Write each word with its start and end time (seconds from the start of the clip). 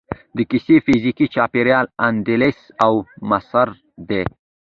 د 0.35 0.37
کیسې 0.49 0.75
فزیکي 0.85 1.25
چاپیریال 1.35 1.85
اندلس 2.07 2.59
او 2.85 2.93
مصر 3.29 3.67
دی. 4.09 4.23